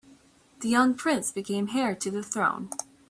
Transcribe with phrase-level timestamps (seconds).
[0.61, 2.71] The young prince became heir to the throne.